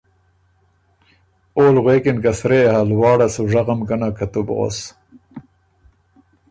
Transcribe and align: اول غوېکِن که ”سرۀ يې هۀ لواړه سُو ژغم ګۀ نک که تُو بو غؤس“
اول 1.57 1.75
غوېکِن 1.83 2.17
که 2.23 2.31
”سرۀ 2.39 2.57
يې 2.63 2.69
هۀ 2.73 2.81
لواړه 2.89 3.27
سُو 3.33 3.43
ژغم 3.51 3.79
ګۀ 3.87 3.95
نک 3.99 4.13
که 4.17 4.25
تُو 4.31 4.41
بو 4.45 4.53
غؤس“ 4.57 4.77